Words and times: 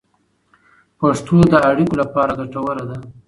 پښتو 0.99 1.37
د 1.51 1.53
اړیکو 1.69 1.95
لپاره 2.01 2.37
ګټوره 2.39 2.83
ده. 2.89 2.97